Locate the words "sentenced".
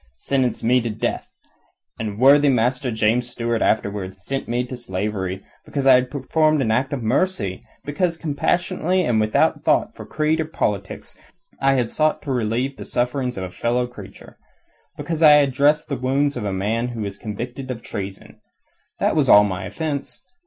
0.15-0.63